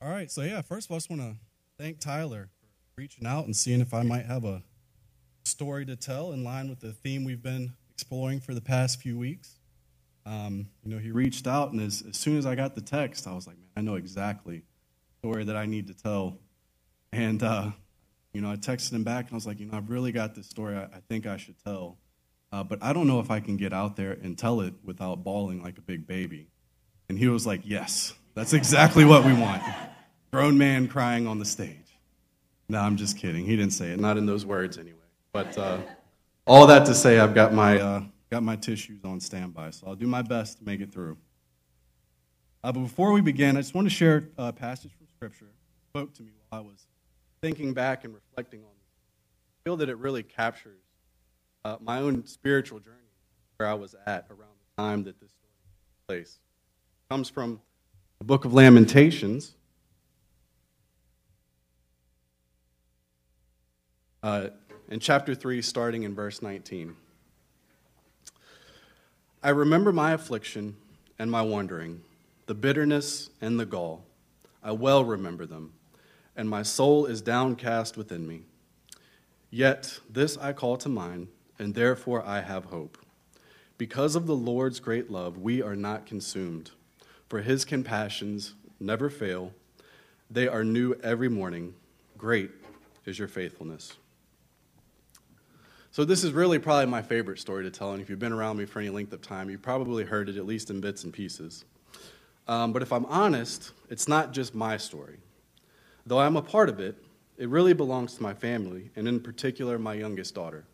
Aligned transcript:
All 0.00 0.08
right, 0.08 0.30
so 0.30 0.42
yeah, 0.42 0.62
first 0.62 0.86
of 0.86 0.92
all, 0.92 0.94
I 0.94 0.98
just 0.98 1.10
want 1.10 1.22
to 1.22 1.34
thank 1.76 1.98
Tyler 1.98 2.50
for 2.94 3.00
reaching 3.00 3.26
out 3.26 3.46
and 3.46 3.56
seeing 3.56 3.80
if 3.80 3.92
I 3.92 4.04
might 4.04 4.26
have 4.26 4.44
a 4.44 4.62
story 5.42 5.84
to 5.86 5.96
tell 5.96 6.30
in 6.30 6.44
line 6.44 6.68
with 6.68 6.78
the 6.78 6.92
theme 6.92 7.24
we've 7.24 7.42
been 7.42 7.72
exploring 7.90 8.38
for 8.38 8.54
the 8.54 8.60
past 8.60 9.02
few 9.02 9.18
weeks. 9.18 9.58
Um, 10.24 10.68
you 10.84 10.94
know, 10.94 10.98
he 10.98 11.10
reached 11.10 11.48
out, 11.48 11.72
and 11.72 11.80
as, 11.80 12.04
as 12.08 12.16
soon 12.16 12.38
as 12.38 12.46
I 12.46 12.54
got 12.54 12.76
the 12.76 12.80
text, 12.80 13.26
I 13.26 13.34
was 13.34 13.48
like, 13.48 13.56
man, 13.56 13.70
I 13.76 13.80
know 13.80 13.96
exactly 13.96 14.58
the 14.58 15.28
story 15.28 15.42
that 15.42 15.56
I 15.56 15.66
need 15.66 15.88
to 15.88 15.94
tell. 15.94 16.38
And, 17.12 17.42
uh, 17.42 17.72
you 18.32 18.40
know, 18.40 18.52
I 18.52 18.54
texted 18.54 18.92
him 18.92 19.02
back, 19.02 19.24
and 19.24 19.32
I 19.32 19.34
was 19.34 19.48
like, 19.48 19.58
you 19.58 19.66
know, 19.66 19.76
I've 19.76 19.90
really 19.90 20.12
got 20.12 20.36
this 20.36 20.46
story 20.46 20.76
I, 20.76 20.84
I 20.84 21.00
think 21.08 21.26
I 21.26 21.38
should 21.38 21.56
tell. 21.64 21.98
Uh, 22.52 22.62
but 22.62 22.78
I 22.84 22.92
don't 22.92 23.08
know 23.08 23.18
if 23.18 23.32
I 23.32 23.40
can 23.40 23.56
get 23.56 23.72
out 23.72 23.96
there 23.96 24.12
and 24.12 24.38
tell 24.38 24.60
it 24.60 24.74
without 24.84 25.24
bawling 25.24 25.60
like 25.60 25.76
a 25.76 25.82
big 25.82 26.06
baby. 26.06 26.50
And 27.08 27.18
he 27.18 27.26
was 27.26 27.48
like, 27.48 27.62
yes, 27.64 28.14
that's 28.38 28.52
exactly 28.52 29.04
what 29.04 29.24
we 29.24 29.32
want. 29.32 29.60
Grown 30.32 30.56
man 30.56 30.86
crying 30.86 31.26
on 31.26 31.40
the 31.40 31.44
stage. 31.44 31.74
No, 32.68 32.78
I'm 32.78 32.96
just 32.96 33.18
kidding. 33.18 33.44
He 33.44 33.56
didn't 33.56 33.72
say 33.72 33.90
it, 33.90 33.98
not 33.98 34.16
in 34.16 34.26
those 34.26 34.46
words 34.46 34.78
anyway. 34.78 34.98
But 35.32 35.58
uh, 35.58 35.78
all 36.46 36.68
that 36.68 36.86
to 36.86 36.94
say, 36.94 37.18
I've 37.18 37.34
got 37.34 37.52
my, 37.52 37.80
uh, 37.80 38.02
got 38.30 38.44
my 38.44 38.54
tissues 38.54 39.04
on 39.04 39.18
standby, 39.18 39.70
so 39.70 39.88
I'll 39.88 39.96
do 39.96 40.06
my 40.06 40.22
best 40.22 40.58
to 40.58 40.64
make 40.64 40.80
it 40.80 40.92
through. 40.92 41.16
Uh, 42.62 42.70
but 42.70 42.80
before 42.80 43.10
we 43.10 43.22
begin, 43.22 43.56
I 43.56 43.60
just 43.60 43.74
want 43.74 43.86
to 43.86 43.94
share 43.94 44.28
a 44.38 44.52
passage 44.52 44.92
from 44.96 45.08
Scripture. 45.08 45.46
It 45.46 45.88
spoke 45.90 46.14
to 46.14 46.22
me 46.22 46.30
while 46.48 46.60
I 46.60 46.64
was 46.64 46.86
thinking 47.42 47.72
back 47.72 48.04
and 48.04 48.14
reflecting 48.14 48.60
on 48.60 48.70
this. 48.70 49.00
I 49.00 49.58
feel 49.64 49.76
that 49.78 49.88
it 49.88 49.98
really 49.98 50.22
captures 50.22 50.84
uh, 51.64 51.78
my 51.80 51.98
own 51.98 52.24
spiritual 52.24 52.78
journey, 52.78 52.96
where 53.56 53.68
I 53.68 53.74
was 53.74 53.96
at 54.06 54.26
around 54.30 54.54
the 54.76 54.80
time 54.80 55.02
that 55.04 55.20
this 55.20 55.32
story 55.32 55.54
took 55.64 56.06
place. 56.06 56.38
It 56.38 57.12
comes 57.12 57.28
from 57.28 57.60
the 58.18 58.24
book 58.24 58.44
of 58.44 58.52
Lamentations. 58.52 59.54
Uh, 64.24 64.48
in 64.88 64.98
chapter 64.98 65.36
3, 65.36 65.62
starting 65.62 66.02
in 66.02 66.16
verse 66.16 66.42
19. 66.42 66.96
I 69.40 69.50
remember 69.50 69.92
my 69.92 70.12
affliction 70.12 70.76
and 71.20 71.30
my 71.30 71.42
wandering, 71.42 72.02
the 72.46 72.54
bitterness 72.54 73.30
and 73.40 73.60
the 73.60 73.66
gall. 73.66 74.04
I 74.64 74.72
well 74.72 75.04
remember 75.04 75.46
them, 75.46 75.72
and 76.36 76.50
my 76.50 76.64
soul 76.64 77.06
is 77.06 77.22
downcast 77.22 77.96
within 77.96 78.26
me. 78.26 78.42
Yet 79.48 80.00
this 80.10 80.36
I 80.36 80.52
call 80.52 80.76
to 80.78 80.88
mind, 80.88 81.28
and 81.56 81.72
therefore 81.72 82.26
I 82.26 82.40
have 82.40 82.64
hope. 82.64 82.98
Because 83.76 84.16
of 84.16 84.26
the 84.26 84.34
Lord's 84.34 84.80
great 84.80 85.08
love, 85.08 85.38
we 85.38 85.62
are 85.62 85.76
not 85.76 86.04
consumed, 86.04 86.72
for 87.28 87.40
his 87.42 87.64
compassions 87.64 88.54
never 88.80 89.10
fail. 89.10 89.52
They 90.30 90.48
are 90.48 90.64
new 90.64 90.94
every 91.02 91.28
morning. 91.28 91.74
Great 92.16 92.50
is 93.04 93.18
your 93.18 93.28
faithfulness. 93.28 93.94
So, 95.90 96.04
this 96.04 96.22
is 96.22 96.32
really 96.32 96.58
probably 96.58 96.86
my 96.86 97.02
favorite 97.02 97.38
story 97.38 97.64
to 97.64 97.70
tell, 97.70 97.92
and 97.92 98.02
if 98.02 98.10
you've 98.10 98.18
been 98.18 98.32
around 98.32 98.56
me 98.56 98.66
for 98.66 98.78
any 98.78 98.90
length 98.90 99.12
of 99.12 99.22
time, 99.22 99.50
you've 99.50 99.62
probably 99.62 100.04
heard 100.04 100.28
it 100.28 100.36
at 100.36 100.46
least 100.46 100.70
in 100.70 100.80
bits 100.80 101.04
and 101.04 101.12
pieces. 101.12 101.64
Um, 102.46 102.72
but 102.72 102.82
if 102.82 102.92
I'm 102.92 103.06
honest, 103.06 103.72
it's 103.88 104.06
not 104.06 104.32
just 104.32 104.54
my 104.54 104.76
story. 104.76 105.18
Though 106.06 106.20
I'm 106.20 106.36
a 106.36 106.42
part 106.42 106.68
of 106.68 106.78
it, 106.78 107.02
it 107.36 107.48
really 107.48 107.72
belongs 107.72 108.14
to 108.14 108.22
my 108.22 108.34
family, 108.34 108.90
and 108.96 109.08
in 109.08 109.20
particular, 109.20 109.78
my 109.78 109.94
youngest 109.94 110.34
daughter. 110.34 110.66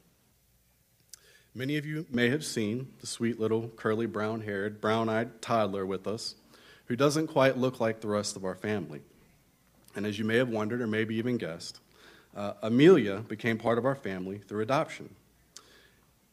Many 1.54 1.76
of 1.76 1.86
you 1.86 2.06
may 2.10 2.28
have 2.30 2.44
seen 2.44 2.88
the 3.00 3.06
sweet 3.06 3.38
little 3.38 3.68
curly 3.68 4.06
brown 4.06 4.40
haired, 4.40 4.80
brown 4.80 5.08
eyed 5.08 5.40
toddler 5.40 5.86
with 5.86 6.06
us 6.06 6.34
who 6.86 6.96
doesn't 6.96 7.28
quite 7.28 7.56
look 7.56 7.80
like 7.80 8.00
the 8.00 8.08
rest 8.08 8.36
of 8.36 8.44
our 8.44 8.54
family. 8.54 9.00
And 9.96 10.06
as 10.06 10.18
you 10.18 10.24
may 10.24 10.36
have 10.36 10.48
wondered 10.48 10.80
or 10.80 10.86
maybe 10.86 11.14
even 11.16 11.36
guessed, 11.36 11.80
uh, 12.36 12.54
Amelia 12.62 13.18
became 13.20 13.58
part 13.58 13.78
of 13.78 13.84
our 13.84 13.94
family 13.94 14.38
through 14.38 14.62
adoption. 14.62 15.14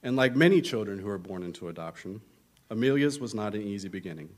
And 0.03 0.16
like 0.16 0.35
many 0.35 0.61
children 0.61 1.00
who 1.00 1.09
are 1.09 1.17
born 1.17 1.44
into 1.44 1.69
adoption, 1.69 2.22
Amelia's 2.69 3.19
was 3.19 3.35
not 3.35 3.53
an 3.53 3.61
easy 3.61 3.88
beginning. 3.88 4.29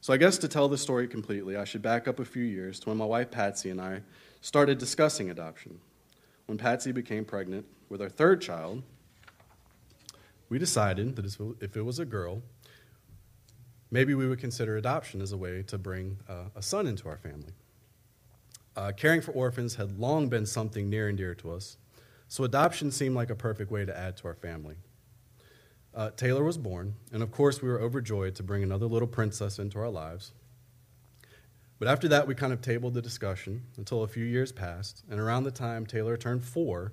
So, 0.00 0.12
I 0.12 0.18
guess 0.18 0.38
to 0.38 0.48
tell 0.48 0.68
the 0.68 0.78
story 0.78 1.08
completely, 1.08 1.56
I 1.56 1.64
should 1.64 1.82
back 1.82 2.06
up 2.06 2.20
a 2.20 2.24
few 2.24 2.42
years 2.42 2.78
to 2.80 2.90
when 2.90 2.98
my 2.98 3.04
wife 3.04 3.30
Patsy 3.30 3.70
and 3.70 3.80
I 3.80 4.02
started 4.40 4.78
discussing 4.78 5.30
adoption. 5.30 5.80
When 6.46 6.58
Patsy 6.58 6.92
became 6.92 7.24
pregnant 7.24 7.66
with 7.88 8.00
our 8.00 8.08
third 8.08 8.40
child, 8.40 8.82
we 10.48 10.58
decided 10.58 11.16
that 11.16 11.56
if 11.60 11.76
it 11.76 11.82
was 11.82 11.98
a 11.98 12.04
girl, 12.04 12.42
maybe 13.96 14.14
we 14.14 14.28
would 14.28 14.38
consider 14.38 14.76
adoption 14.76 15.22
as 15.22 15.32
a 15.32 15.36
way 15.38 15.62
to 15.62 15.78
bring 15.78 16.18
uh, 16.28 16.50
a 16.54 16.60
son 16.60 16.86
into 16.86 17.08
our 17.08 17.16
family. 17.16 17.54
Uh, 18.76 18.92
caring 18.94 19.22
for 19.22 19.32
orphans 19.32 19.76
had 19.76 19.98
long 19.98 20.28
been 20.28 20.44
something 20.44 20.90
near 20.90 21.08
and 21.08 21.16
dear 21.16 21.34
to 21.34 21.50
us, 21.50 21.78
so 22.28 22.44
adoption 22.44 22.90
seemed 22.90 23.16
like 23.16 23.30
a 23.30 23.34
perfect 23.34 23.70
way 23.70 23.86
to 23.86 23.98
add 23.98 24.14
to 24.14 24.28
our 24.28 24.34
family. 24.34 24.74
Uh, 25.94 26.10
Taylor 26.10 26.44
was 26.44 26.58
born, 26.58 26.92
and 27.10 27.22
of 27.22 27.30
course, 27.30 27.62
we 27.62 27.70
were 27.70 27.80
overjoyed 27.80 28.34
to 28.34 28.42
bring 28.42 28.62
another 28.62 28.84
little 28.84 29.08
princess 29.08 29.58
into 29.58 29.78
our 29.78 29.88
lives. 29.88 30.32
But 31.78 31.88
after 31.88 32.06
that, 32.08 32.26
we 32.26 32.34
kind 32.34 32.52
of 32.52 32.60
tabled 32.60 32.92
the 32.92 33.00
discussion 33.00 33.62
until 33.78 34.02
a 34.02 34.08
few 34.08 34.26
years 34.26 34.52
passed, 34.52 35.04
and 35.08 35.18
around 35.18 35.44
the 35.44 35.50
time 35.50 35.86
Taylor 35.86 36.18
turned 36.18 36.44
four, 36.44 36.92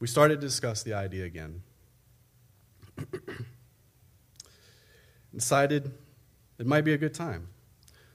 we 0.00 0.06
started 0.06 0.42
to 0.42 0.46
discuss 0.46 0.82
the 0.82 0.92
idea 0.92 1.24
again. 1.24 1.62
Decided 5.34 5.92
it 6.58 6.66
might 6.66 6.84
be 6.84 6.92
a 6.92 6.98
good 6.98 7.14
time. 7.14 7.48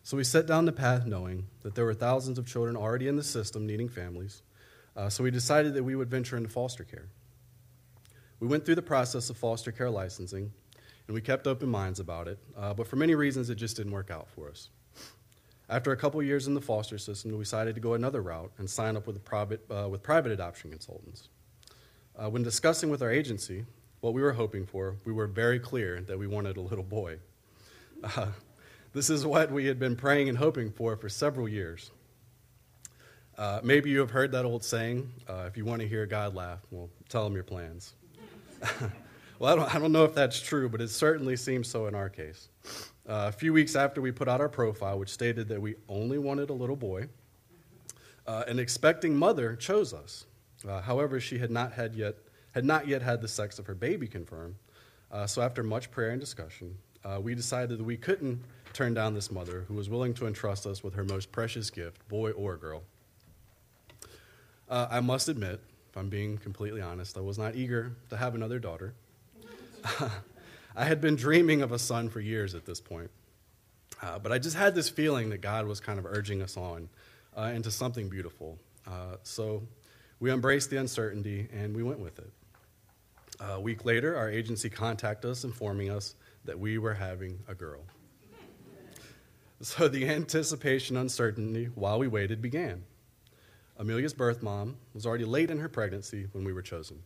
So 0.04 0.18
we 0.18 0.24
set 0.24 0.48
down 0.48 0.66
the 0.66 0.72
path 0.72 1.06
knowing 1.06 1.46
that 1.62 1.76
there 1.76 1.86
were 1.86 1.94
thousands 1.94 2.40
of 2.40 2.48
children 2.48 2.76
already 2.76 3.08
in 3.08 3.16
the 3.16 3.24
system 3.24 3.68
needing 3.68 3.88
families. 3.88 4.42
Uh, 4.96 5.10
so 5.10 5.24
we 5.24 5.32
decided 5.32 5.74
that 5.76 5.84
we 5.84 5.96
would 5.96 6.10
venture 6.10 6.38
into 6.38 6.50
foster 6.50 6.84
care. 6.84 7.08
We 8.40 8.48
went 8.48 8.66
through 8.66 8.76
the 8.76 8.82
process 8.82 9.30
of 9.30 9.38
foster 9.38 9.72
care 9.72 9.90
licensing, 9.90 10.52
and 11.08 11.14
we 11.14 11.22
kept 11.22 11.46
open 11.46 11.70
minds 11.70 12.00
about 12.00 12.28
it, 12.28 12.40
uh, 12.58 12.74
but 12.74 12.88
for 12.88 12.96
many 12.96 13.14
reasons 13.14 13.50
it 13.50 13.56
just 13.56 13.78
didn't 13.78 13.92
work 13.92 14.10
out 14.10 14.28
for 14.30 14.50
us. 14.50 14.70
After 15.70 15.92
a 15.92 15.98
couple 15.98 16.22
years 16.22 16.48
in 16.48 16.54
the 16.54 16.62
foster 16.62 16.98
system, 16.98 17.32
we 17.32 17.38
decided 17.38 17.76
to 17.76 17.82
go 17.82 17.94
another 17.94 18.22
route 18.22 18.52
and 18.58 18.70
sign 18.70 18.98
up 18.98 19.08
with 19.08 19.24
private, 19.24 19.62
uh, 19.70 19.88
with 19.88 20.04
private 20.04 20.32
adoption 20.32 20.72
consultants. 20.72 21.30
Uh, 22.18 22.30
when 22.30 22.44
discussing 22.44 22.90
with 22.90 23.02
our 23.02 23.12
agency 23.12 23.66
what 24.02 24.14
we 24.14 24.22
were 24.22 24.34
hoping 24.34 24.66
for, 24.66 24.98
we 25.06 25.14
were 25.14 25.28
very 25.28 25.60
clear 25.60 26.02
that 26.02 26.20
we 26.20 26.28
wanted 26.28 26.58
a 26.58 26.62
little 26.62 26.84
boy. 26.84 27.20
Uh, 28.04 28.28
this 28.94 29.10
is 29.10 29.26
what 29.26 29.52
we 29.52 29.66
had 29.66 29.80
been 29.80 29.96
praying 29.96 30.28
and 30.28 30.38
hoping 30.38 30.72
for 30.72 30.96
for 30.96 31.08
several 31.08 31.48
years. 31.48 31.92
Uh, 33.38 33.60
maybe 33.64 33.90
you 33.90 34.00
have 34.00 34.12
heard 34.12 34.32
that 34.32 34.44
old 34.44 34.64
saying 34.64 35.12
uh, 35.30 35.46
if 35.48 35.56
you 35.56 35.66
want 35.66 35.82
to 35.82 35.88
hear 35.88 36.06
God 36.06 36.36
laugh, 36.36 36.60
well, 36.72 36.90
tell 37.10 37.26
him 37.26 37.34
your 37.34 37.44
plans. 37.44 37.94
well, 39.40 39.54
I 39.54 39.56
don't, 39.56 39.76
I 39.76 39.80
don't 39.80 39.92
know 39.92 40.04
if 40.04 40.14
that's 40.14 40.42
true, 40.42 40.68
but 40.68 40.82
it 40.82 40.90
certainly 40.90 41.36
seems 41.36 41.68
so 41.68 41.88
in 41.88 41.96
our 41.96 42.10
case. 42.10 42.50
Uh, 43.08 43.26
a 43.28 43.32
few 43.32 43.54
weeks 43.54 43.76
after 43.76 44.02
we 44.02 44.12
put 44.12 44.28
out 44.28 44.42
our 44.42 44.50
profile, 44.50 45.00
which 45.00 45.10
stated 45.10 45.48
that 45.48 45.62
we 45.62 45.76
only 45.88 46.18
wanted 46.18 46.50
a 46.50 46.54
little 46.54 46.76
boy, 46.76 47.08
uh, 48.28 48.44
an 48.48 48.60
expecting 48.60 49.16
mother 49.16 49.56
chose 49.56 49.94
us. 49.94 50.26
Uh, 50.68 50.82
however, 50.82 51.20
she 51.20 51.40
had 51.40 51.50
not 51.50 51.74
had 51.74 51.96
yet 51.96 52.16
had 52.52 52.66
not 52.66 52.88
yet 52.88 53.02
had 53.02 53.22
the 53.22 53.28
sex 53.28 53.58
of 53.60 53.66
her 53.66 53.74
baby 53.74 54.08
confirmed. 54.08 54.56
So, 55.26 55.42
after 55.42 55.64
much 55.64 55.90
prayer 55.92 56.12
and 56.12 56.20
discussion, 56.20 56.78
we 57.22 57.36
decided 57.36 57.80
that 57.80 57.84
we 57.84 57.98
couldn't 57.98 58.42
turn 58.74 58.94
down 58.94 59.14
this 59.14 59.32
mother 59.32 59.66
who 59.68 59.74
was 59.74 59.90
willing 59.90 60.14
to 60.16 60.28
entrust 60.28 60.66
us 60.66 60.84
with 60.84 60.94
her 60.96 61.04
most 61.04 61.32
precious 61.32 61.70
gift, 61.70 62.08
boy 62.08 62.32
or 62.32 62.58
girl. 62.58 62.84
Uh, 64.70 64.88
I 64.90 65.02
must 65.02 65.28
admit, 65.28 65.60
if 65.90 65.98
I'm 65.98 66.10
being 66.10 66.38
completely 66.38 66.82
honest, 66.82 67.18
I 67.18 67.22
was 67.22 67.38
not 67.38 67.56
eager 67.56 67.92
to 68.10 68.18
have 68.18 68.36
another 68.36 68.60
daughter. 68.60 68.94
I 70.76 70.86
had 70.86 71.02
been 71.02 71.16
dreaming 71.16 71.62
of 71.62 71.74
a 71.74 71.80
son 71.80 72.10
for 72.10 72.22
years 72.22 72.56
at 72.56 72.66
this 72.66 72.80
point. 72.80 73.12
Uh, 74.02 74.18
but 74.18 74.32
I 74.32 74.40
just 74.40 74.56
had 74.56 74.74
this 74.74 74.90
feeling 74.90 75.30
that 75.30 75.42
God 75.42 75.68
was 75.68 75.80
kind 75.80 76.00
of 76.00 76.06
urging 76.06 76.42
us 76.42 76.56
on 76.56 76.88
uh, 77.38 77.52
into 77.54 77.70
something 77.70 78.08
beautiful. 78.08 78.58
Uh, 78.88 79.18
so 79.24 79.62
we 80.20 80.32
embraced 80.32 80.70
the 80.70 80.78
uncertainty 80.78 81.50
and 81.54 81.76
we 81.76 81.84
went 81.84 82.00
with 82.00 82.18
it. 82.20 82.32
a 83.42 83.60
week 83.60 83.84
later, 83.84 84.16
our 84.16 84.30
agency 84.30 84.70
contacted 84.70 85.30
us, 85.30 85.44
informing 85.44 85.92
us 85.92 86.16
that 86.46 86.60
we 86.60 86.78
were 86.78 86.94
having 86.94 87.40
a 87.48 87.56
girl. 87.56 87.82
So 89.62 89.88
the 89.88 90.10
anticipation 90.10 90.98
uncertainty 90.98 91.66
while 91.76 92.00
we 92.00 92.08
waited 92.08 92.42
began. 92.42 92.84
Amelia's 93.78 94.14
birth 94.14 94.42
mom 94.42 94.78
was 94.94 95.06
already 95.06 95.26
late 95.26 95.52
in 95.52 95.60
her 95.60 95.70
pregnancy 95.70 96.28
when 96.32 96.44
we 96.44 96.54
were 96.54 96.64
chosen. 96.64 97.04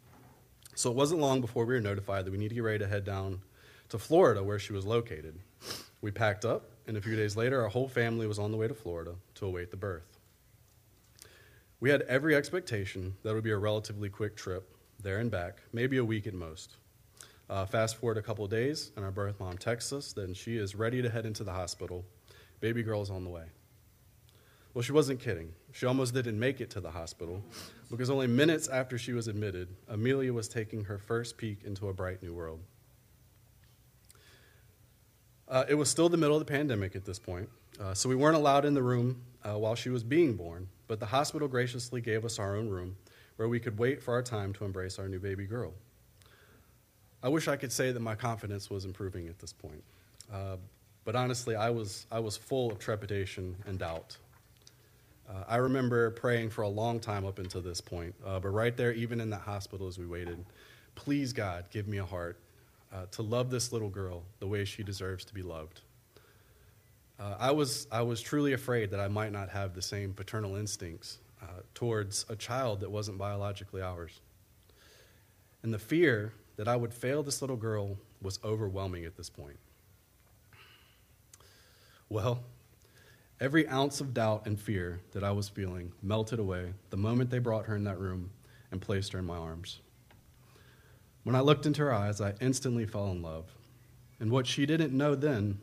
So 0.74 0.90
it 0.90 0.96
wasn't 0.96 1.22
long 1.22 1.42
before 1.42 1.66
we 1.66 1.74
were 1.74 1.82
notified 1.82 2.26
that 2.26 2.32
we 2.32 2.38
needed 2.38 2.50
to 2.50 2.56
get 2.56 2.64
ready 2.64 2.80
to 2.80 2.88
head 2.88 3.04
down 3.04 3.42
to 3.90 4.00
Florida 4.00 4.44
where 4.44 4.60
she 4.60 4.74
was 4.74 4.86
located. 4.86 5.40
We 6.02 6.12
packed 6.12 6.46
up, 6.46 6.70
and 6.88 6.98
a 6.98 7.02
few 7.02 7.16
days 7.16 7.36
later, 7.36 7.62
our 7.62 7.70
whole 7.70 7.88
family 7.88 8.28
was 8.28 8.40
on 8.40 8.52
the 8.52 8.58
way 8.58 8.68
to 8.68 8.74
Florida 8.74 9.16
to 9.36 9.46
await 9.46 9.72
the 9.72 9.78
birth. 9.78 10.18
We 11.80 11.90
had 11.90 12.04
every 12.04 12.36
expectation 12.36 13.16
that 13.24 13.32
it 13.32 13.34
would 13.34 13.44
be 13.44 13.52
a 13.52 13.58
relatively 13.58 14.10
quick 14.10 14.36
trip 14.36 14.76
there 15.02 15.20
and 15.20 15.30
back, 15.30 15.62
maybe 15.74 15.98
a 15.98 16.06
week 16.06 16.26
at 16.26 16.34
most. 16.34 16.78
Uh, 17.50 17.66
fast 17.66 17.98
forward 17.98 18.18
a 18.18 18.22
couple 18.22 18.48
days, 18.48 18.92
and 18.96 19.06
our 19.06 19.12
birth 19.12 19.40
mom 19.40 19.58
texts 19.58 19.94
us 19.94 20.14
that 20.14 20.36
she 20.36 20.58
is 20.58 20.76
ready 20.76 21.02
to 21.02 21.10
head 21.10 21.26
into 21.26 21.44
the 21.44 21.54
hospital 21.54 22.04
Baby 22.60 22.84
girl's 22.84 23.10
on 23.10 23.24
the 23.24 23.30
way. 23.30 23.44
Well, 24.74 24.82
she 24.82 24.92
wasn't 24.92 25.20
kidding. 25.20 25.54
She 25.72 25.86
almost 25.86 26.14
didn't 26.14 26.40
make 26.40 26.60
it 26.60 26.70
to 26.72 26.82
the 26.82 26.92
hospital 26.92 27.44
because 27.90 28.10
only 28.10 28.28
minutes 28.28 28.68
after 28.68 28.98
she 28.98 29.14
was 29.14 29.28
admitted, 29.28 29.70
Amelia 29.88 30.34
was 30.34 30.48
taking 30.48 30.86
her 30.86 30.98
first 30.98 31.38
peek 31.38 31.64
into 31.64 31.88
a 31.88 31.94
bright 31.94 32.22
new 32.22 32.34
world. 32.34 32.60
Uh, 35.48 35.64
it 35.70 35.76
was 35.76 35.90
still 35.90 36.10
the 36.10 36.18
middle 36.18 36.36
of 36.36 36.46
the 36.46 36.52
pandemic 36.52 36.96
at 36.96 37.06
this 37.06 37.20
point, 37.20 37.48
uh, 37.80 37.94
so 37.94 38.10
we 38.10 38.16
weren't 38.16 38.36
allowed 38.36 38.66
in 38.66 38.74
the 38.74 38.82
room 38.82 39.22
uh, 39.44 39.58
while 39.58 39.76
she 39.76 39.90
was 39.90 40.04
being 40.04 40.34
born, 40.34 40.68
but 40.88 41.00
the 41.00 41.06
hospital 41.06 41.48
graciously 41.48 42.02
gave 42.02 42.26
us 42.26 42.40
our 42.40 42.56
own 42.56 42.68
room 42.68 42.98
where 43.36 43.48
we 43.48 43.60
could 43.60 43.78
wait 43.78 44.02
for 44.02 44.16
our 44.16 44.24
time 44.24 44.54
to 44.54 44.66
embrace 44.66 44.98
our 44.98 45.08
new 45.08 45.20
baby 45.20 45.46
girl. 45.46 45.74
I 47.24 47.30
wish 47.30 47.48
I 47.48 47.56
could 47.56 47.72
say 47.72 47.92
that 47.92 48.00
my 48.00 48.16
confidence 48.16 48.70
was 48.70 48.86
improving 48.86 49.28
at 49.28 49.40
this 49.40 49.54
point, 49.54 49.84
uh, 50.32 50.58
but 51.04 51.16
honestly, 51.16 51.56
I 51.56 51.70
was, 51.70 52.06
I 52.12 52.20
was 52.20 52.38
full 52.38 52.72
of 52.72 52.80
trepidation 52.80 53.56
and 53.66 53.80
doubt. 53.80 54.18
Uh, 55.28 55.44
I 55.48 55.56
remember 55.58 56.12
praying 56.12 56.52
for 56.52 56.62
a 56.62 56.68
long 56.68 57.00
time 57.00 57.26
up 57.26 57.40
until 57.40 57.62
this 57.62 57.82
point, 57.82 58.14
uh, 58.26 58.40
but 58.40 58.50
right 58.50 58.76
there, 58.78 58.92
even 58.94 59.20
in 59.20 59.30
that 59.32 59.42
hospital 59.42 59.88
as 59.88 59.98
we 59.98 60.06
waited, 60.06 60.46
please 60.94 61.34
God, 61.34 61.66
give 61.72 61.88
me 61.88 61.98
a 61.98 62.06
heart 62.06 62.40
uh, 62.94 63.06
to 63.12 63.22
love 63.22 63.50
this 63.50 63.74
little 63.74 63.90
girl 63.90 64.24
the 64.40 64.48
way 64.48 64.66
she 64.66 64.84
deserves 64.84 65.26
to 65.26 65.34
be 65.34 65.42
loved. 65.42 65.82
Uh, 67.20 67.36
I, 67.40 67.52
was, 67.52 67.88
I 67.92 68.02
was 68.02 68.22
truly 68.22 68.54
afraid 68.54 68.92
that 68.92 69.00
I 69.00 69.08
might 69.08 69.32
not 69.32 69.50
have 69.50 69.74
the 69.74 69.82
same 69.82 70.14
paternal 70.14 70.56
instincts 70.56 71.20
uh, 71.42 71.62
towards 71.74 72.26
a 72.30 72.36
child 72.36 72.82
that 72.82 72.92
wasn't 72.92 73.18
biologically 73.18 73.82
ours. 73.82 74.20
And 75.64 75.74
the 75.74 75.80
fear 75.80 76.34
that 76.58 76.68
I 76.68 76.76
would 76.76 76.94
fail 76.94 77.24
this 77.24 77.42
little 77.42 77.58
girl 77.58 77.98
was 78.22 78.40
overwhelming 78.44 79.06
at 79.06 79.18
this 79.18 79.30
point. 79.30 79.58
Well, 82.10 82.44
every 83.40 83.68
ounce 83.68 84.00
of 84.00 84.14
doubt 84.14 84.46
and 84.46 84.60
fear 84.60 85.02
that 85.12 85.24
I 85.24 85.32
was 85.32 85.50
feeling 85.50 85.92
melted 86.02 86.40
away 86.40 86.74
the 86.90 86.98
moment 86.98 87.30
they 87.30 87.40
brought 87.40 87.66
her 87.66 87.76
in 87.76 87.84
that 87.86 88.00
room 88.00 88.32
and 88.72 88.82
placed 88.82 89.14
her 89.14 89.20
in 89.20 89.26
my 89.26 89.38
arms. 89.38 89.80
When 91.24 91.36
I 91.36 91.40
looked 91.40 91.66
into 91.66 91.82
her 91.82 91.94
eyes, 91.94 92.22
I 92.22 92.34
instantly 92.40 92.86
fell 92.86 93.12
in 93.12 93.22
love. 93.22 93.46
And 94.20 94.32
what 94.32 94.48
she 94.48 94.66
didn't 94.66 94.94
know 94.94 95.16
then, 95.16 95.60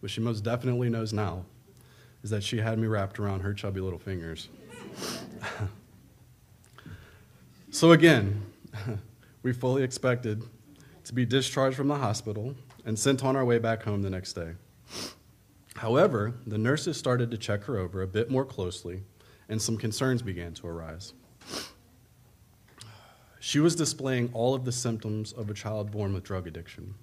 but 0.00 0.10
she 0.10 0.20
most 0.20 0.42
definitely 0.42 0.88
knows 0.88 1.12
now, 1.12 1.44
is 2.22 2.30
that 2.30 2.42
she 2.42 2.58
had 2.58 2.78
me 2.78 2.86
wrapped 2.86 3.18
around 3.18 3.40
her 3.40 3.52
chubby 3.52 3.80
little 3.80 3.98
fingers. 3.98 4.48
so 7.70 7.92
again, 7.92 8.42
we 9.44 9.52
fully 9.52 9.82
expected 9.82 10.42
to 11.04 11.12
be 11.12 11.26
discharged 11.26 11.76
from 11.76 11.86
the 11.86 11.98
hospital 11.98 12.56
and 12.86 12.98
sent 12.98 13.22
on 13.22 13.36
our 13.36 13.44
way 13.44 13.58
back 13.58 13.82
home 13.82 14.00
the 14.02 14.10
next 14.10 14.32
day. 14.32 14.54
However, 15.76 16.34
the 16.46 16.56
nurses 16.56 16.96
started 16.96 17.30
to 17.30 17.38
check 17.38 17.64
her 17.64 17.78
over 17.78 18.00
a 18.00 18.06
bit 18.06 18.30
more 18.30 18.46
closely, 18.46 19.02
and 19.48 19.60
some 19.60 19.76
concerns 19.76 20.22
began 20.22 20.54
to 20.54 20.66
arise. 20.66 21.12
She 23.38 23.60
was 23.60 23.76
displaying 23.76 24.30
all 24.32 24.54
of 24.54 24.64
the 24.64 24.72
symptoms 24.72 25.32
of 25.32 25.50
a 25.50 25.54
child 25.54 25.90
born 25.90 26.14
with 26.14 26.24
drug 26.24 26.46
addiction. 26.46 26.94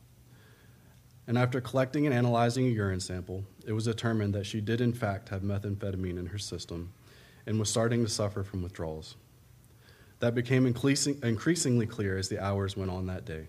And 1.27 1.37
after 1.37 1.61
collecting 1.61 2.07
and 2.07 2.15
analyzing 2.15 2.65
a 2.65 2.69
urine 2.69 2.99
sample, 2.99 3.43
it 3.67 3.73
was 3.73 3.85
determined 3.85 4.33
that 4.33 4.47
she 4.47 4.61
did, 4.61 4.81
in 4.81 4.93
fact, 4.93 5.29
have 5.29 5.43
methamphetamine 5.43 6.17
in 6.17 6.25
her 6.25 6.39
system 6.39 6.91
and 7.45 7.59
was 7.59 7.69
starting 7.69 8.03
to 8.03 8.09
suffer 8.09 8.41
from 8.41 8.63
withdrawals. 8.63 9.15
That 10.21 10.35
became 10.35 10.67
increasing, 10.67 11.19
increasingly 11.23 11.87
clear 11.87 12.17
as 12.17 12.29
the 12.29 12.39
hours 12.39 12.77
went 12.77 12.91
on 12.91 13.07
that 13.07 13.25
day. 13.25 13.47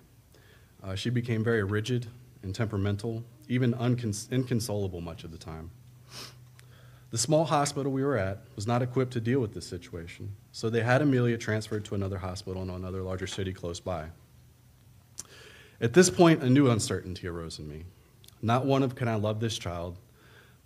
Uh, 0.83 0.95
she 0.95 1.11
became 1.11 1.45
very 1.45 1.63
rigid 1.63 2.07
and 2.43 2.55
temperamental, 2.55 3.23
even 3.49 3.75
uncons- 3.75 4.33
inconsolable 4.33 5.03
much 5.03 5.23
of 5.23 5.31
the 5.31 5.39
time. 5.39 5.71
The 7.11 7.19
small 7.19 7.45
hospital 7.45 7.93
we 7.93 8.03
were 8.03 8.17
at 8.17 8.39
was 8.57 8.67
not 8.67 8.81
equipped 8.81 9.13
to 9.13 9.21
deal 9.21 9.39
with 9.39 9.53
this 9.53 9.67
situation, 9.67 10.35
so 10.51 10.71
they 10.71 10.83
had 10.83 11.03
Amelia 11.03 11.37
transferred 11.37 11.85
to 11.85 11.95
another 11.95 12.17
hospital 12.17 12.63
in 12.63 12.71
another 12.71 13.03
larger 13.03 13.27
city 13.27 13.53
close 13.53 13.79
by. 13.79 14.07
At 15.79 15.93
this 15.93 16.09
point, 16.09 16.43
a 16.43 16.49
new 16.49 16.71
uncertainty 16.71 17.29
arose 17.29 17.59
in 17.59 17.69
me. 17.69 17.85
Not 18.41 18.65
one 18.65 18.83
of, 18.83 18.95
can 18.95 19.09
I 19.09 19.17
love 19.17 19.41
this 19.41 19.59
child, 19.59 19.99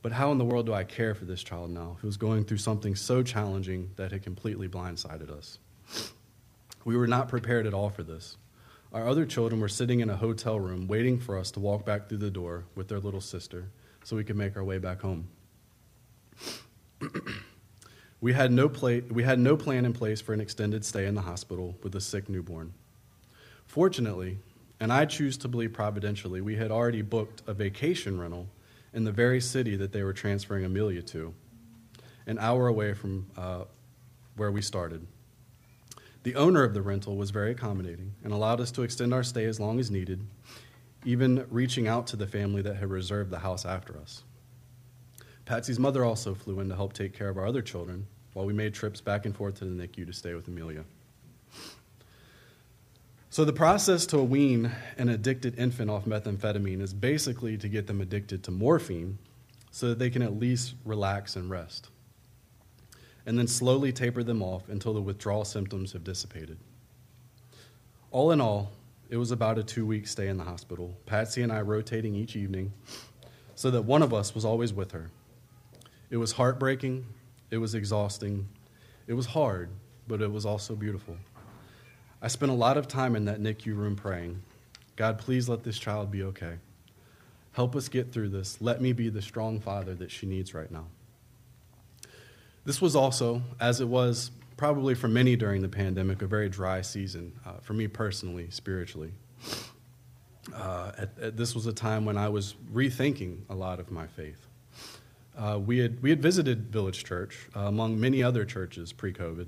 but 0.02 0.12
how 0.12 0.31
in 0.31 0.38
the 0.38 0.44
world 0.44 0.67
do 0.67 0.73
I 0.73 0.85
care 0.85 1.17
for 1.17 1.25
this 1.25 1.43
child 1.43 1.70
now 1.70 1.97
who's 2.00 2.17
going 2.17 2.44
through 2.44 2.59
something 2.59 2.94
so 2.94 3.25
challenging 3.25 3.91
that 3.97 4.12
had 4.12 4.23
completely 4.23 4.69
blindsided 4.69 5.31
us? 5.31 5.59
We 6.85 6.97
were 6.97 7.06
not 7.06 7.29
prepared 7.29 7.67
at 7.67 7.75
all 7.75 7.91
for 7.91 8.03
this. 8.03 8.37
Our 8.93 9.09
other 9.09 9.27
children 9.27 9.61
were 9.61 9.69
sitting 9.69 10.00
in 10.00 10.09
a 10.09 10.17
hotel 10.17 10.59
room 10.59 10.87
waiting 10.87 11.19
for 11.19 11.37
us 11.37 11.50
to 11.53 11.61
walk 11.61 11.85
back 11.85 12.09
through 12.09 12.19
the 12.19 12.31
door 12.31 12.65
with 12.75 12.88
their 12.88 13.00
little 13.00 13.21
sister 13.21 13.71
so 14.05 14.17
we 14.17 14.25
could 14.25 14.37
make 14.37 14.56
our 14.56 14.65
way 14.65 14.79
back 14.79 15.00
home. 15.00 15.29
we, 18.21 18.33
had 18.33 18.53
no 18.53 18.69
pla- 18.69 19.00
we 19.11 19.25
had 19.25 19.38
no 19.38 19.56
plan 19.56 19.85
in 19.85 19.93
place 19.93 20.21
for 20.21 20.33
an 20.33 20.41
extended 20.41 20.85
stay 20.85 21.06
in 21.06 21.15
the 21.15 21.23
hospital 21.23 21.77
with 21.83 21.94
a 21.97 22.00
sick 22.00 22.29
newborn. 22.29 22.73
Fortunately, 23.67 24.38
and 24.79 24.93
I 24.93 25.06
choose 25.06 25.37
to 25.38 25.49
believe 25.49 25.73
providentially, 25.73 26.41
we 26.41 26.56
had 26.56 26.71
already 26.71 27.03
booked 27.03 27.43
a 27.47 27.55
vacation 27.55 28.21
rental 28.21 28.49
in 28.93 29.05
the 29.05 29.12
very 29.12 29.41
city 29.41 29.77
that 29.77 29.93
they 29.93 30.03
were 30.03 30.12
transferring 30.12 30.65
Amelia 30.65 31.03
to, 31.03 31.35
an 32.27 32.38
hour 32.38 32.69
away 32.69 32.94
from 32.94 33.27
uh, 33.37 33.65
where 34.37 34.53
we 34.53 34.62
started. 34.62 35.06
The 36.26 36.34
owner 36.34 36.64
of 36.64 36.75
the 36.75 36.82
rental 36.82 37.14
was 37.14 37.31
very 37.31 37.52
accommodating 37.52 38.17
and 38.25 38.32
allowed 38.32 38.61
us 38.61 38.73
to 38.73 38.82
extend 38.82 39.14
our 39.14 39.23
stay 39.23 39.44
as 39.44 39.61
long 39.61 39.78
as 39.78 39.93
needed, 39.93 40.26
even 41.05 41.46
reaching 41.50 41.87
out 41.87 42.08
to 42.08 42.17
the 42.17 42.26
family 42.26 42.62
that 42.62 42.78
had 42.78 42.90
reserved 42.90 43.31
the 43.31 43.38
house 43.38 43.64
after 43.64 43.96
us. 43.96 44.25
Patsy's 45.44 45.78
mother 45.78 46.05
also 46.05 46.34
flew 46.34 46.58
in 46.58 46.69
to 46.69 46.75
help 46.75 46.94
take 46.94 47.17
care 47.17 47.28
of 47.28 47.38
our 47.38 47.46
other 47.46 47.62
children 47.62 48.08
while 48.32 48.44
we 48.44 48.52
made 48.52 48.75
trips 48.75 49.00
back 49.00 49.25
and 49.25 49.37
forth 49.37 49.61
to 49.61 49.67
the 49.67 49.70
NICU 49.70 50.05
to 50.05 50.12
stay 50.12 50.34
with 50.34 50.49
Amelia. 50.49 50.84
So, 53.31 53.44
the 53.44 53.52
process 53.52 54.05
to 54.06 54.20
wean 54.20 54.73
an 54.99 55.08
addicted 55.08 55.56
infant 55.56 55.90
off 55.90 56.06
methamphetamine 56.06 56.81
is 56.81 56.93
basically 56.93 57.56
to 57.56 57.69
get 57.69 57.87
them 57.87 58.00
addicted 58.00 58.43
to 58.43 58.50
morphine 58.50 59.19
so 59.70 59.90
that 59.90 60.00
they 60.00 60.11
can 60.11 60.23
at 60.23 60.37
least 60.37 60.75
relax 60.84 61.37
and 61.37 61.49
rest, 61.49 61.88
and 63.26 63.38
then 63.38 63.49
slowly 63.49 63.93
taper 63.93 64.23
them 64.23 64.43
off 64.43 64.69
until 64.69 64.94
the 64.94 65.02
withdrawal 65.02 65.44
symptoms 65.44 65.93
have 65.93 66.05
dissipated. 66.05 66.56
All 68.12 68.31
in 68.31 68.40
all, 68.40 68.70
it 69.11 69.17
was 69.17 69.32
about 69.32 69.58
a 69.58 69.62
two 69.62 69.84
week 69.84 70.06
stay 70.06 70.28
in 70.28 70.38
the 70.38 70.44
hospital, 70.44 70.96
Patsy 71.05 71.43
and 71.43 71.52
I 71.52 71.61
rotating 71.61 72.14
each 72.14 72.37
evening 72.37 72.73
so 73.56 73.70
that 73.70 73.82
one 73.82 74.02
of 74.02 74.14
us 74.14 74.34
was 74.34 74.44
always 74.44 74.73
with 74.73 74.93
her. 74.93 75.11
It 76.08 76.17
was 76.17 76.32
heartbreaking, 76.32 77.05
it 77.50 77.59
was 77.59 77.75
exhausting, 77.75 78.49
it 79.06 79.14
was 79.14 79.26
hard, 79.26 79.71
but 80.06 80.23
it 80.23 80.30
was 80.30 80.47
also 80.47 80.75
beautiful. 80.75 81.16
I 82.23 82.28
spent 82.28 82.52
a 82.52 82.54
lot 82.54 82.76
of 82.76 82.88
time 82.88 83.16
in 83.16 83.25
that 83.26 83.40
NICU 83.40 83.76
room 83.76 83.97
praying 83.97 84.42
God, 84.97 85.18
please 85.18 85.47
let 85.47 85.62
this 85.62 85.78
child 85.78 86.11
be 86.11 86.23
okay. 86.23 86.54
Help 87.52 87.76
us 87.76 87.88
get 87.88 88.12
through 88.12 88.30
this. 88.30 88.62
Let 88.62 88.80
me 88.80 88.95
be 88.95 89.11
the 89.11 89.21
strong 89.21 89.61
father 89.61 89.95
that 89.95 90.11
she 90.11 90.26
needs 90.26 90.54
right 90.54 90.71
now. 90.71 90.87
This 92.66 92.82
was 92.82 92.96
also, 92.96 93.42
as 93.61 93.80
it 93.80 93.87
was 93.87 94.32
probably 94.56 94.96
for 94.96 95.06
many 95.06 95.37
during 95.37 95.62
the 95.62 95.68
pandemic, 95.68 96.20
a 96.20 96.26
very 96.26 96.49
dry 96.49 96.80
season 96.80 97.32
uh, 97.46 97.58
for 97.62 97.75
me 97.75 97.87
personally, 97.87 98.50
spiritually. 98.50 99.12
Uh, 100.52 100.90
at, 100.99 101.18
at, 101.20 101.37
this 101.37 101.54
was 101.54 101.66
a 101.66 101.73
time 101.73 102.04
when 102.04 102.18
I 102.18 102.28
was 102.28 102.56
rethinking 102.73 103.42
a 103.49 103.54
lot 103.54 103.78
of 103.78 103.92
my 103.92 104.08
faith. 104.08 104.49
Uh, 105.38 105.61
we, 105.64 105.78
had, 105.78 106.02
we 106.02 106.11
had 106.11 106.20
visited 106.20 106.73
Village 106.73 107.04
Church, 107.04 107.49
uh, 107.54 107.61
among 107.61 108.00
many 108.00 108.20
other 108.20 108.44
churches 108.44 108.92
pre 108.92 109.12
COVID, 109.12 109.46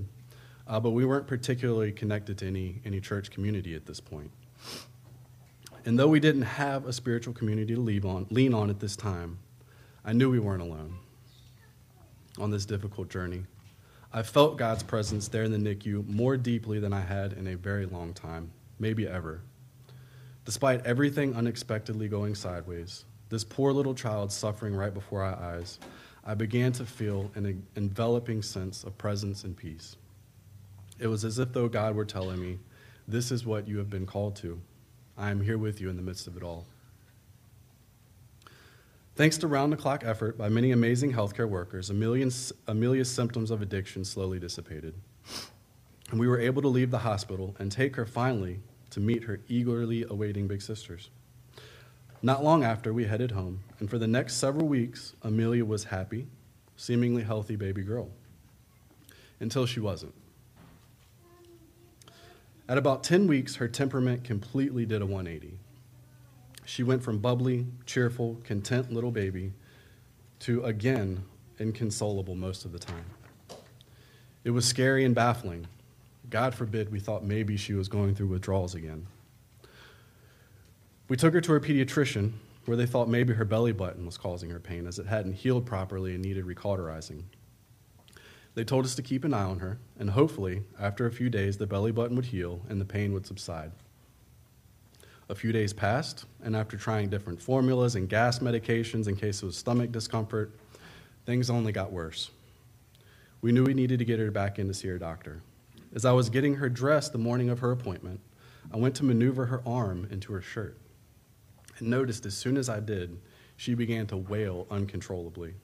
uh, 0.68 0.78
but 0.78 0.90
we 0.90 1.04
weren't 1.04 1.26
particularly 1.26 1.90
connected 1.90 2.38
to 2.38 2.46
any, 2.46 2.80
any 2.84 3.00
church 3.00 3.32
community 3.32 3.74
at 3.74 3.84
this 3.84 3.98
point. 3.98 4.30
And 5.84 5.98
though 5.98 6.08
we 6.08 6.20
didn't 6.20 6.42
have 6.42 6.86
a 6.86 6.92
spiritual 6.92 7.34
community 7.34 7.74
to 7.74 8.08
on, 8.08 8.28
lean 8.30 8.54
on 8.54 8.70
at 8.70 8.78
this 8.78 8.94
time, 8.94 9.40
I 10.04 10.12
knew 10.12 10.30
we 10.30 10.38
weren't 10.38 10.62
alone 10.62 10.98
on 12.40 12.50
this 12.50 12.64
difficult 12.64 13.08
journey. 13.08 13.44
I 14.12 14.22
felt 14.22 14.56
God's 14.56 14.82
presence 14.82 15.28
there 15.28 15.44
in 15.44 15.52
the 15.52 15.58
NICU 15.58 16.06
more 16.08 16.36
deeply 16.36 16.78
than 16.80 16.92
I 16.92 17.00
had 17.00 17.34
in 17.34 17.46
a 17.46 17.56
very 17.56 17.84
long 17.84 18.14
time, 18.14 18.50
maybe 18.78 19.06
ever. 19.06 19.42
Despite 20.44 20.86
everything 20.86 21.34
unexpectedly 21.34 22.08
going 22.08 22.34
sideways, 22.34 23.04
this 23.28 23.44
poor 23.44 23.72
little 23.72 23.94
child 23.94 24.32
suffering 24.32 24.74
right 24.74 24.94
before 24.94 25.22
our 25.22 25.36
eyes, 25.36 25.78
I 26.24 26.34
began 26.34 26.72
to 26.72 26.86
feel 26.86 27.30
an 27.34 27.66
enveloping 27.76 28.42
sense 28.42 28.82
of 28.82 28.96
presence 28.96 29.44
and 29.44 29.56
peace. 29.56 29.96
It 30.98 31.06
was 31.06 31.24
as 31.24 31.38
if 31.38 31.52
though 31.52 31.68
God 31.68 31.94
were 31.94 32.04
telling 32.04 32.40
me, 32.40 32.58
This 33.06 33.30
is 33.30 33.44
what 33.44 33.68
you 33.68 33.78
have 33.78 33.90
been 33.90 34.06
called 34.06 34.36
to. 34.36 34.60
I 35.16 35.30
am 35.30 35.42
here 35.42 35.58
with 35.58 35.80
you 35.80 35.90
in 35.90 35.96
the 35.96 36.02
midst 36.02 36.26
of 36.26 36.36
it 36.36 36.42
all. 36.42 36.66
Thanks 39.18 39.36
to 39.38 39.48
round 39.48 39.72
the 39.72 39.76
clock 39.76 40.04
effort 40.06 40.38
by 40.38 40.48
many 40.48 40.70
amazing 40.70 41.12
healthcare 41.12 41.48
workers, 41.48 41.90
Amelia's, 41.90 42.52
Amelia's 42.68 43.10
symptoms 43.10 43.50
of 43.50 43.60
addiction 43.60 44.04
slowly 44.04 44.38
dissipated. 44.38 44.94
And 46.12 46.20
we 46.20 46.28
were 46.28 46.38
able 46.38 46.62
to 46.62 46.68
leave 46.68 46.92
the 46.92 47.00
hospital 47.00 47.56
and 47.58 47.72
take 47.72 47.96
her 47.96 48.06
finally 48.06 48.60
to 48.90 49.00
meet 49.00 49.24
her 49.24 49.40
eagerly 49.48 50.04
awaiting 50.08 50.46
big 50.46 50.62
sisters. 50.62 51.10
Not 52.22 52.44
long 52.44 52.62
after, 52.62 52.92
we 52.92 53.06
headed 53.06 53.32
home, 53.32 53.58
and 53.80 53.90
for 53.90 53.98
the 53.98 54.06
next 54.06 54.34
several 54.34 54.68
weeks, 54.68 55.14
Amelia 55.22 55.64
was 55.64 55.82
happy, 55.82 56.28
seemingly 56.76 57.24
healthy 57.24 57.56
baby 57.56 57.82
girl. 57.82 58.10
Until 59.40 59.66
she 59.66 59.80
wasn't. 59.80 60.14
At 62.68 62.78
about 62.78 63.02
10 63.02 63.26
weeks, 63.26 63.56
her 63.56 63.66
temperament 63.66 64.22
completely 64.22 64.86
did 64.86 65.02
a 65.02 65.06
180. 65.06 65.58
She 66.68 66.82
went 66.82 67.02
from 67.02 67.20
bubbly, 67.20 67.66
cheerful, 67.86 68.42
content 68.44 68.92
little 68.92 69.10
baby 69.10 69.54
to 70.40 70.62
again 70.64 71.24
inconsolable 71.58 72.34
most 72.34 72.66
of 72.66 72.72
the 72.72 72.78
time. 72.78 73.06
It 74.44 74.50
was 74.50 74.66
scary 74.66 75.06
and 75.06 75.14
baffling. 75.14 75.66
God 76.28 76.54
forbid 76.54 76.92
we 76.92 77.00
thought 77.00 77.24
maybe 77.24 77.56
she 77.56 77.72
was 77.72 77.88
going 77.88 78.14
through 78.14 78.26
withdrawals 78.26 78.74
again. 78.74 79.06
We 81.08 81.16
took 81.16 81.32
her 81.32 81.40
to 81.40 81.52
her 81.52 81.60
pediatrician, 81.60 82.34
where 82.66 82.76
they 82.76 82.84
thought 82.84 83.08
maybe 83.08 83.32
her 83.32 83.46
belly 83.46 83.72
button 83.72 84.04
was 84.04 84.18
causing 84.18 84.50
her 84.50 84.60
pain 84.60 84.86
as 84.86 84.98
it 84.98 85.06
hadn't 85.06 85.36
healed 85.36 85.64
properly 85.64 86.14
and 86.14 86.22
needed 86.22 86.44
recauterizing. 86.44 87.22
They 88.54 88.64
told 88.64 88.84
us 88.84 88.94
to 88.96 89.02
keep 89.02 89.24
an 89.24 89.32
eye 89.32 89.44
on 89.44 89.60
her, 89.60 89.78
and 89.98 90.10
hopefully, 90.10 90.64
after 90.78 91.06
a 91.06 91.12
few 91.12 91.30
days, 91.30 91.56
the 91.56 91.66
belly 91.66 91.92
button 91.92 92.14
would 92.16 92.26
heal 92.26 92.60
and 92.68 92.78
the 92.78 92.84
pain 92.84 93.14
would 93.14 93.24
subside. 93.24 93.72
A 95.28 95.34
few 95.34 95.52
days 95.52 95.72
passed, 95.72 96.24
and 96.42 96.56
after 96.56 96.76
trying 96.76 97.10
different 97.10 97.40
formulas 97.40 97.96
and 97.96 98.08
gas 98.08 98.38
medications 98.38 99.08
in 99.08 99.16
case 99.16 99.42
of 99.42 99.54
stomach 99.54 99.92
discomfort, 99.92 100.52
things 101.26 101.50
only 101.50 101.72
got 101.72 101.92
worse. 101.92 102.30
We 103.42 103.52
knew 103.52 103.64
we 103.64 103.74
needed 103.74 103.98
to 103.98 104.04
get 104.04 104.18
her 104.18 104.30
back 104.30 104.58
in 104.58 104.68
to 104.68 104.74
see 104.74 104.88
her 104.88 104.98
doctor. 104.98 105.42
As 105.94 106.04
I 106.04 106.12
was 106.12 106.30
getting 106.30 106.54
her 106.56 106.68
dressed 106.68 107.12
the 107.12 107.18
morning 107.18 107.50
of 107.50 107.58
her 107.60 107.72
appointment, 107.72 108.20
I 108.72 108.76
went 108.76 108.94
to 108.96 109.04
maneuver 109.04 109.46
her 109.46 109.62
arm 109.66 110.08
into 110.10 110.32
her 110.32 110.40
shirt 110.40 110.78
and 111.78 111.88
noticed 111.88 112.26
as 112.26 112.36
soon 112.36 112.56
as 112.56 112.68
I 112.68 112.80
did, 112.80 113.18
she 113.56 113.74
began 113.74 114.06
to 114.08 114.16
wail 114.16 114.66
uncontrollably. 114.70 115.54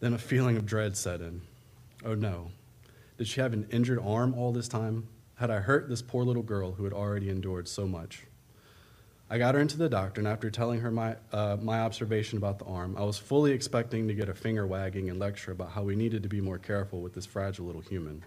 Then 0.00 0.14
a 0.14 0.18
feeling 0.18 0.56
of 0.56 0.66
dread 0.66 0.96
set 0.96 1.20
in. 1.20 1.42
Oh 2.04 2.14
no. 2.14 2.50
Did 3.16 3.26
she 3.26 3.40
have 3.40 3.52
an 3.52 3.66
injured 3.70 3.98
arm 3.98 4.34
all 4.34 4.52
this 4.52 4.68
time? 4.68 5.08
Had 5.34 5.50
I 5.50 5.60
hurt 5.60 5.88
this 5.88 6.02
poor 6.02 6.24
little 6.24 6.42
girl 6.42 6.72
who 6.72 6.84
had 6.84 6.92
already 6.92 7.30
endured 7.30 7.68
so 7.68 7.86
much? 7.86 8.24
I 9.30 9.36
got 9.36 9.54
her 9.54 9.60
into 9.60 9.76
the 9.76 9.90
doctor, 9.90 10.22
and 10.22 10.28
after 10.28 10.50
telling 10.50 10.80
her 10.80 10.90
my, 10.90 11.16
uh, 11.32 11.58
my 11.60 11.80
observation 11.80 12.38
about 12.38 12.58
the 12.58 12.64
arm, 12.64 12.96
I 12.96 13.02
was 13.02 13.18
fully 13.18 13.52
expecting 13.52 14.08
to 14.08 14.14
get 14.14 14.30
a 14.30 14.34
finger 14.34 14.66
wagging 14.66 15.10
and 15.10 15.18
lecture 15.18 15.52
about 15.52 15.72
how 15.72 15.82
we 15.82 15.96
needed 15.96 16.22
to 16.22 16.30
be 16.30 16.40
more 16.40 16.56
careful 16.58 17.02
with 17.02 17.12
this 17.12 17.26
fragile 17.26 17.66
little 17.66 17.82
human. 17.82 18.24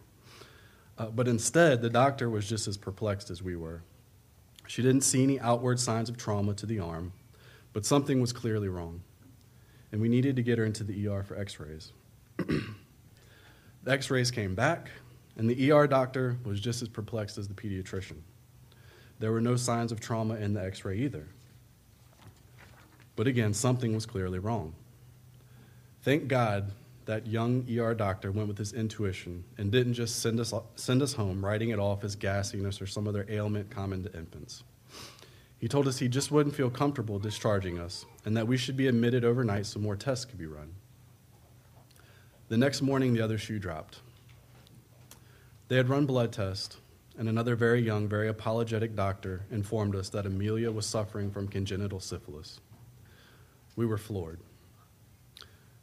Uh, 0.99 1.07
but 1.07 1.27
instead, 1.27 1.81
the 1.81 1.89
doctor 1.89 2.29
was 2.29 2.47
just 2.47 2.67
as 2.67 2.77
perplexed 2.77 3.31
as 3.31 3.41
we 3.41 3.55
were. 3.55 3.81
She 4.67 4.83
didn't 4.83 5.01
see 5.01 5.23
any 5.23 5.39
outward 5.39 5.79
signs 5.79 6.07
of 6.07 6.17
trauma 6.17 6.53
to 6.53 6.67
the 6.67 6.79
arm, 6.79 7.13
but 7.73 7.83
something 7.83 8.21
was 8.21 8.31
clearly 8.31 8.69
wrong, 8.69 9.01
and 9.91 10.01
we 10.01 10.07
needed 10.07 10.35
to 10.35 10.43
get 10.43 10.59
her 10.59 10.65
into 10.65 10.83
the 10.83 11.07
ER 11.07 11.23
for 11.23 11.35
x 11.35 11.59
rays. 11.59 11.93
the 12.37 12.63
x 13.87 14.11
rays 14.11 14.29
came 14.29 14.53
back, 14.53 14.91
and 15.35 15.49
the 15.49 15.71
ER 15.71 15.87
doctor 15.87 16.37
was 16.43 16.59
just 16.59 16.83
as 16.83 16.89
perplexed 16.89 17.39
as 17.39 17.47
the 17.47 17.55
pediatrician. 17.55 18.17
There 19.21 19.31
were 19.31 19.39
no 19.39 19.55
signs 19.55 19.91
of 19.91 19.99
trauma 19.99 20.33
in 20.35 20.55
the 20.55 20.63
x 20.63 20.83
ray 20.83 20.97
either. 20.97 21.27
But 23.15 23.27
again, 23.27 23.53
something 23.53 23.93
was 23.93 24.07
clearly 24.07 24.39
wrong. 24.39 24.73
Thank 26.01 26.27
God 26.27 26.71
that 27.05 27.27
young 27.27 27.63
ER 27.71 27.93
doctor 27.93 28.31
went 28.31 28.47
with 28.47 28.57
his 28.57 28.73
intuition 28.73 29.43
and 29.59 29.71
didn't 29.71 29.93
just 29.93 30.21
send 30.21 30.39
us, 30.39 30.51
send 30.75 31.03
us 31.03 31.13
home, 31.13 31.45
writing 31.45 31.69
it 31.69 31.77
off 31.77 32.03
as 32.03 32.15
gassiness 32.15 32.81
or 32.81 32.87
some 32.87 33.07
other 33.07 33.27
ailment 33.29 33.69
common 33.69 34.01
to 34.03 34.17
infants. 34.17 34.63
He 35.59 35.67
told 35.67 35.87
us 35.87 35.99
he 35.99 36.07
just 36.07 36.31
wouldn't 36.31 36.55
feel 36.55 36.71
comfortable 36.71 37.19
discharging 37.19 37.77
us 37.77 38.05
and 38.25 38.35
that 38.35 38.47
we 38.47 38.57
should 38.57 38.75
be 38.75 38.87
admitted 38.87 39.23
overnight 39.23 39.67
so 39.67 39.79
more 39.79 39.95
tests 39.95 40.25
could 40.25 40.39
be 40.39 40.47
run. 40.47 40.73
The 42.49 42.57
next 42.57 42.81
morning, 42.81 43.13
the 43.13 43.21
other 43.21 43.37
shoe 43.37 43.59
dropped. 43.59 43.99
They 45.67 45.77
had 45.77 45.89
run 45.89 46.07
blood 46.07 46.31
tests, 46.31 46.77
and 47.17 47.27
another 47.27 47.55
very 47.55 47.81
young, 47.81 48.07
very 48.07 48.29
apologetic 48.29 48.95
doctor 48.95 49.45
informed 49.51 49.95
us 49.95 50.09
that 50.09 50.25
Amelia 50.25 50.71
was 50.71 50.85
suffering 50.85 51.29
from 51.29 51.47
congenital 51.47 51.99
syphilis. 51.99 52.59
We 53.75 53.85
were 53.85 53.97
floored. 53.97 54.39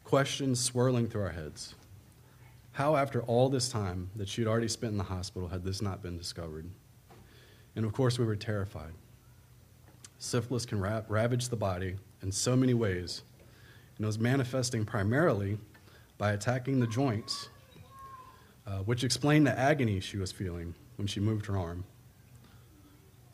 Questions 0.05 0.59
swirling 0.59 1.09
through 1.09 1.23
our 1.23 1.31
heads. 1.31 1.75
How, 2.73 2.97
after 2.97 3.23
all 3.23 3.49
this 3.49 3.69
time 3.69 4.11
that 4.17 4.29
she'd 4.29 4.47
already 4.47 4.69
spent 4.69 4.93
in 4.93 4.99
the 4.99 5.05
hospital, 5.05 5.49
had 5.49 5.65
this 5.65 5.83
not 5.83 6.03
been 6.03 6.17
discovered? 6.17 6.71
And 7.77 7.85
of 7.85 7.93
course, 7.93 8.19
we 8.19 8.25
were 8.25 8.37
terrified. 8.37 8.93
Syphilis 10.19 10.65
can 10.65 10.81
ra- 10.81 11.03
ravage 11.09 11.49
the 11.49 11.57
body 11.57 11.97
in 12.23 12.33
so 12.33 12.57
many 12.57 12.75
ways, 12.75 13.23
and 13.97 14.05
it 14.05 14.07
was 14.07 14.19
manifesting 14.19 14.85
primarily 14.85 15.59
by 16.17 16.33
attacking 16.33 16.81
the 16.81 16.87
joints, 16.87 17.49
uh, 18.67 18.79
which 18.79 19.05
explained 19.05 19.47
the 19.47 19.59
agony 19.59 20.01
she 20.01 20.17
was 20.17 20.33
feeling 20.33 20.75
when 20.99 21.07
she 21.07 21.21
moved 21.21 21.47
her 21.47 21.57
arm. 21.57 21.85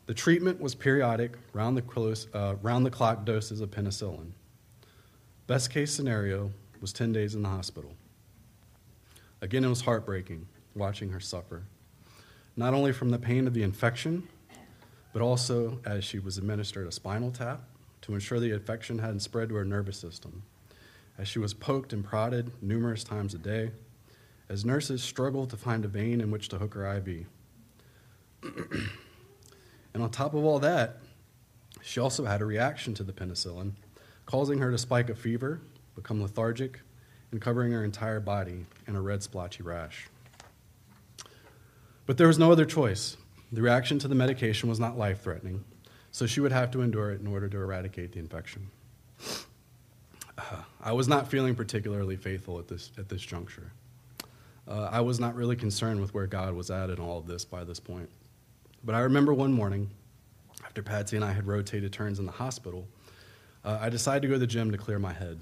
The 0.05 0.13
treatment 0.13 0.61
was 0.61 0.75
periodic, 0.75 1.33
round 1.51 1.75
the, 1.75 1.81
close, 1.81 2.27
uh, 2.33 2.55
round 2.61 2.85
the 2.85 2.91
clock 2.91 3.25
doses 3.25 3.59
of 3.59 3.71
penicillin. 3.71 4.31
Best 5.47 5.71
case 5.71 5.91
scenario 5.91 6.51
was 6.79 6.93
10 6.93 7.11
days 7.11 7.33
in 7.33 7.41
the 7.41 7.49
hospital. 7.49 7.93
Again, 9.41 9.63
it 9.63 9.69
was 9.69 9.81
heartbreaking 9.81 10.47
watching 10.75 11.09
her 11.09 11.19
suffer, 11.19 11.63
not 12.55 12.73
only 12.73 12.91
from 12.91 13.09
the 13.09 13.17
pain 13.17 13.47
of 13.47 13.53
the 13.53 13.63
infection, 13.63 14.27
but 15.11 15.21
also 15.21 15.79
as 15.85 16.03
she 16.03 16.19
was 16.19 16.37
administered 16.37 16.87
a 16.87 16.91
spinal 16.91 17.31
tap 17.31 17.61
to 18.01 18.13
ensure 18.13 18.39
the 18.39 18.51
infection 18.51 18.99
hadn't 18.99 19.21
spread 19.21 19.49
to 19.49 19.55
her 19.55 19.65
nervous 19.65 19.97
system, 19.97 20.43
as 21.17 21.27
she 21.27 21.39
was 21.39 21.53
poked 21.53 21.93
and 21.93 22.03
prodded 22.03 22.51
numerous 22.61 23.03
times 23.03 23.33
a 23.33 23.39
day, 23.39 23.71
as 24.49 24.63
nurses 24.63 25.01
struggled 25.01 25.49
to 25.49 25.57
find 25.57 25.83
a 25.83 25.87
vein 25.87 26.21
in 26.21 26.29
which 26.29 26.49
to 26.49 26.59
hook 26.59 26.75
her 26.75 26.85
IV. 26.97 27.25
and 29.93 30.03
on 30.03 30.09
top 30.09 30.33
of 30.33 30.43
all 30.43 30.59
that, 30.59 30.97
she 31.81 31.99
also 31.99 32.25
had 32.25 32.41
a 32.41 32.45
reaction 32.45 32.93
to 32.95 33.03
the 33.03 33.13
penicillin, 33.13 33.73
causing 34.25 34.59
her 34.59 34.71
to 34.71 34.77
spike 34.77 35.09
a 35.09 35.15
fever, 35.15 35.61
become 35.95 36.21
lethargic, 36.21 36.81
and 37.31 37.41
covering 37.41 37.71
her 37.71 37.83
entire 37.83 38.19
body 38.19 38.65
in 38.87 38.95
a 38.95 39.01
red 39.01 39.23
splotchy 39.23 39.63
rash. 39.63 40.07
But 42.05 42.17
there 42.17 42.27
was 42.27 42.39
no 42.39 42.51
other 42.51 42.65
choice. 42.65 43.17
The 43.51 43.61
reaction 43.61 43.99
to 43.99 44.07
the 44.07 44.15
medication 44.15 44.69
was 44.69 44.79
not 44.79 44.97
life 44.97 45.21
threatening, 45.21 45.63
so 46.11 46.25
she 46.25 46.39
would 46.39 46.51
have 46.51 46.71
to 46.71 46.81
endure 46.81 47.11
it 47.11 47.21
in 47.21 47.27
order 47.27 47.47
to 47.47 47.57
eradicate 47.57 48.11
the 48.13 48.19
infection. 48.19 48.69
I 50.81 50.91
was 50.91 51.07
not 51.07 51.27
feeling 51.27 51.55
particularly 51.55 52.15
faithful 52.15 52.59
at 52.59 52.67
this, 52.67 52.91
at 52.97 53.09
this 53.09 53.21
juncture. 53.21 53.71
Uh, 54.67 54.89
I 54.91 55.01
was 55.01 55.19
not 55.19 55.35
really 55.35 55.55
concerned 55.55 56.01
with 56.01 56.13
where 56.13 56.27
God 56.27 56.53
was 56.53 56.71
at 56.71 56.89
in 56.89 56.99
all 56.99 57.19
of 57.19 57.27
this 57.27 57.45
by 57.45 57.63
this 57.63 57.79
point. 57.79 58.09
But 58.85 58.93
I 58.93 58.99
remember 58.99 59.33
one 59.33 59.51
morning, 59.51 59.89
after 60.63 60.83
Patsy 60.83 61.15
and 61.15 61.25
I 61.25 61.33
had 61.33 61.47
rotated 61.47 61.91
turns 61.91 62.19
in 62.19 62.27
the 62.27 62.31
hospital, 62.31 62.87
uh, 63.63 63.79
I 63.81 63.89
decided 63.89 64.21
to 64.21 64.27
go 64.27 64.33
to 64.35 64.39
the 64.39 64.45
gym 64.45 64.71
to 64.71 64.77
clear 64.77 64.99
my 64.99 65.11
head. 65.11 65.39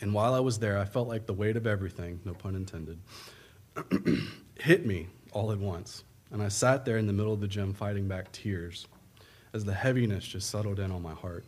And 0.00 0.12
while 0.12 0.34
I 0.34 0.40
was 0.40 0.58
there, 0.58 0.78
I 0.78 0.84
felt 0.84 1.06
like 1.06 1.26
the 1.26 1.32
weight 1.32 1.56
of 1.56 1.64
everything, 1.64 2.18
no 2.24 2.34
pun 2.34 2.56
intended, 2.56 2.98
hit 4.58 4.84
me 4.84 5.06
all 5.30 5.52
at 5.52 5.58
once. 5.58 6.02
And 6.32 6.42
I 6.42 6.48
sat 6.48 6.84
there 6.84 6.98
in 6.98 7.06
the 7.06 7.12
middle 7.12 7.32
of 7.32 7.40
the 7.40 7.46
gym 7.46 7.72
fighting 7.72 8.08
back 8.08 8.32
tears 8.32 8.88
as 9.52 9.64
the 9.64 9.74
heaviness 9.74 10.26
just 10.26 10.50
settled 10.50 10.80
in 10.80 10.90
on 10.90 11.00
my 11.00 11.14
heart. 11.14 11.44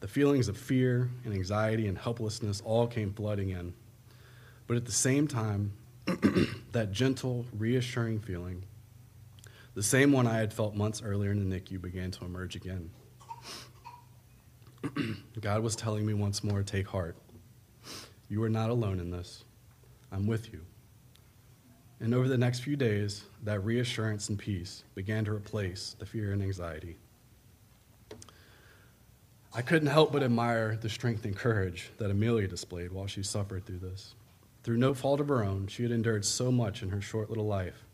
The 0.00 0.08
feelings 0.08 0.48
of 0.48 0.56
fear 0.56 1.08
and 1.24 1.32
anxiety 1.32 1.86
and 1.86 1.96
helplessness 1.96 2.62
all 2.64 2.88
came 2.88 3.12
flooding 3.12 3.50
in. 3.50 3.74
But 4.66 4.76
at 4.76 4.86
the 4.86 4.92
same 4.92 5.28
time, 5.28 5.72
that 6.72 6.90
gentle, 6.90 7.46
reassuring 7.56 8.18
feeling 8.18 8.64
the 9.80 9.84
same 9.84 10.12
one 10.12 10.26
I 10.26 10.36
had 10.36 10.52
felt 10.52 10.74
months 10.74 11.00
earlier 11.02 11.30
in 11.30 11.48
the 11.48 11.58
NICU 11.58 11.80
began 11.80 12.10
to 12.10 12.26
emerge 12.26 12.54
again. 12.54 12.90
God 15.40 15.62
was 15.62 15.74
telling 15.74 16.04
me 16.04 16.12
once 16.12 16.44
more 16.44 16.62
take 16.62 16.86
heart. 16.86 17.16
You 18.28 18.42
are 18.42 18.50
not 18.50 18.68
alone 18.68 19.00
in 19.00 19.10
this. 19.10 19.42
I'm 20.12 20.26
with 20.26 20.52
you. 20.52 20.60
And 21.98 22.12
over 22.12 22.28
the 22.28 22.36
next 22.36 22.60
few 22.60 22.76
days, 22.76 23.24
that 23.44 23.64
reassurance 23.64 24.28
and 24.28 24.38
peace 24.38 24.84
began 24.94 25.24
to 25.24 25.32
replace 25.32 25.96
the 25.98 26.04
fear 26.04 26.32
and 26.32 26.42
anxiety. 26.42 26.98
I 29.54 29.62
couldn't 29.62 29.88
help 29.88 30.12
but 30.12 30.22
admire 30.22 30.76
the 30.76 30.90
strength 30.90 31.24
and 31.24 31.34
courage 31.34 31.88
that 31.96 32.10
Amelia 32.10 32.48
displayed 32.48 32.92
while 32.92 33.06
she 33.06 33.22
suffered 33.22 33.64
through 33.64 33.78
this. 33.78 34.14
Through 34.62 34.76
no 34.76 34.92
fault 34.92 35.20
of 35.20 35.28
her 35.28 35.42
own, 35.42 35.68
she 35.68 35.84
had 35.84 35.90
endured 35.90 36.26
so 36.26 36.52
much 36.52 36.82
in 36.82 36.90
her 36.90 37.00
short 37.00 37.30
little 37.30 37.46
life 37.46 37.86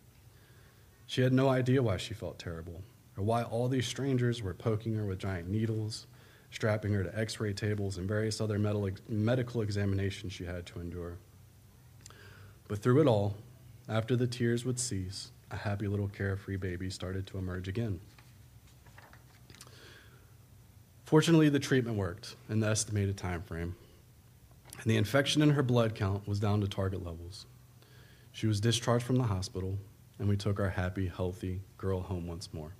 she 1.06 1.22
had 1.22 1.32
no 1.32 1.48
idea 1.48 1.82
why 1.82 1.96
she 1.96 2.14
felt 2.14 2.38
terrible, 2.38 2.82
or 3.16 3.24
why 3.24 3.42
all 3.42 3.68
these 3.68 3.86
strangers 3.86 4.42
were 4.42 4.54
poking 4.54 4.94
her 4.94 5.06
with 5.06 5.18
giant 5.18 5.48
needles, 5.48 6.06
strapping 6.50 6.92
her 6.92 7.04
to 7.04 7.18
x 7.18 7.40
ray 7.40 7.52
tables, 7.52 7.96
and 7.96 8.08
various 8.08 8.40
other 8.40 8.58
medical 8.58 9.62
examinations 9.62 10.32
she 10.32 10.44
had 10.44 10.66
to 10.66 10.80
endure. 10.80 11.18
But 12.68 12.78
through 12.78 13.00
it 13.00 13.06
all, 13.06 13.36
after 13.88 14.16
the 14.16 14.26
tears 14.26 14.64
would 14.64 14.80
cease, 14.80 15.30
a 15.50 15.56
happy 15.56 15.86
little 15.86 16.08
carefree 16.08 16.56
baby 16.56 16.90
started 16.90 17.26
to 17.28 17.38
emerge 17.38 17.68
again. 17.68 18.00
Fortunately, 21.04 21.48
the 21.48 21.60
treatment 21.60 21.96
worked 21.96 22.34
in 22.48 22.58
the 22.58 22.66
estimated 22.66 23.16
time 23.16 23.42
frame. 23.42 23.76
And 24.76 24.86
the 24.86 24.96
infection 24.96 25.40
in 25.40 25.50
her 25.50 25.62
blood 25.62 25.94
count 25.94 26.26
was 26.26 26.40
down 26.40 26.60
to 26.62 26.68
target 26.68 27.04
levels. 27.04 27.46
She 28.32 28.48
was 28.48 28.60
discharged 28.60 29.06
from 29.06 29.16
the 29.16 29.24
hospital, 29.24 29.78
and 30.18 30.28
we 30.28 30.36
took 30.36 30.58
our 30.58 30.70
happy, 30.70 31.08
healthy 31.08 31.60
girl 31.78 32.00
home 32.00 32.26
once 32.26 32.52
more. 32.52 32.72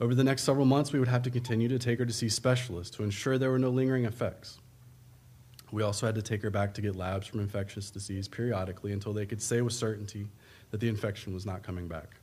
Over 0.00 0.14
the 0.14 0.24
next 0.24 0.42
several 0.42 0.66
months, 0.66 0.92
we 0.92 0.98
would 0.98 1.08
have 1.08 1.22
to 1.22 1.30
continue 1.30 1.68
to 1.68 1.78
take 1.78 1.98
her 1.98 2.06
to 2.06 2.12
see 2.12 2.28
specialists 2.28 2.94
to 2.96 3.04
ensure 3.04 3.38
there 3.38 3.50
were 3.50 3.58
no 3.58 3.70
lingering 3.70 4.04
effects. 4.04 4.58
We 5.70 5.82
also 5.82 6.06
had 6.06 6.14
to 6.14 6.22
take 6.22 6.42
her 6.42 6.50
back 6.50 6.74
to 6.74 6.80
get 6.80 6.96
labs 6.96 7.26
from 7.26 7.40
infectious 7.40 7.90
disease 7.90 8.28
periodically 8.28 8.92
until 8.92 9.12
they 9.12 9.26
could 9.26 9.42
say 9.42 9.60
with 9.60 9.72
certainty 9.72 10.28
that 10.70 10.80
the 10.80 10.88
infection 10.88 11.32
was 11.32 11.46
not 11.46 11.62
coming 11.62 11.88
back. 11.88 12.16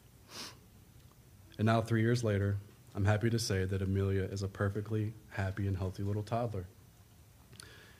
And 1.58 1.66
now, 1.66 1.82
three 1.82 2.02
years 2.02 2.24
later, 2.24 2.58
I'm 2.96 3.06
happy 3.06 3.30
to 3.30 3.40
say 3.40 3.66
that 3.66 3.82
Amelia 3.82 4.24
is 4.24 4.44
a 4.44 4.48
perfectly 4.48 5.14
happy 5.30 5.68
and 5.68 5.78
healthy 5.78 6.04
little 6.04 6.24
toddler. 6.24 6.66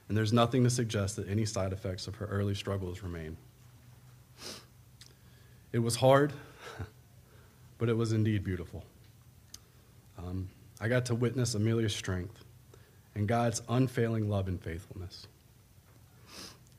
And 0.08 0.18
there's 0.18 0.34
nothing 0.34 0.64
to 0.64 0.70
suggest 0.70 1.16
that 1.16 1.30
any 1.30 1.46
side 1.46 1.72
effects 1.72 2.08
of 2.08 2.16
her 2.16 2.26
early 2.26 2.56
struggles 2.56 3.02
remain. 3.02 3.38
It 5.74 5.80
was 5.80 5.96
hard, 5.96 6.34
but 7.78 7.88
it 7.88 7.96
was 7.96 8.12
indeed 8.12 8.44
beautiful. 8.44 8.84
Um, 10.18 10.50
I 10.82 10.88
got 10.88 11.06
to 11.06 11.16
witness 11.16 11.56
Amelia's 11.56 11.96
strength 11.96 12.44
and 13.16 13.28
God's 13.28 13.62
unfailing 13.70 14.30
love 14.30 14.48
and 14.48 14.62
faithfulness. 14.62 15.28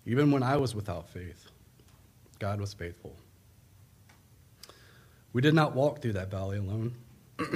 Even 0.04 0.30
when 0.30 0.42
I 0.42 0.56
was 0.56 0.74
without 0.74 1.08
faith, 1.08 1.48
God 2.38 2.60
was 2.60 2.74
faithful. 2.74 3.16
We 5.32 5.40
did 5.40 5.54
not 5.54 5.74
walk 5.74 6.02
through 6.02 6.14
that 6.14 6.30
valley 6.30 6.58
alone. 6.58 6.94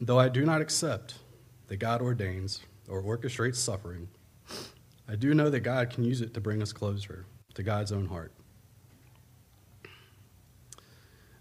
Though 0.00 0.18
I 0.18 0.28
do 0.28 0.44
not 0.44 0.60
accept 0.60 1.14
that 1.68 1.76
God 1.76 2.02
ordains 2.02 2.60
or 2.88 3.02
orchestrates 3.02 3.56
suffering, 3.56 4.08
I 5.08 5.16
do 5.16 5.32
know 5.34 5.48
that 5.48 5.60
God 5.60 5.90
can 5.90 6.04
use 6.04 6.20
it 6.20 6.34
to 6.34 6.40
bring 6.40 6.60
us 6.60 6.72
closer 6.72 7.24
to 7.54 7.62
God's 7.62 7.92
own 7.92 8.06
heart. 8.06 8.32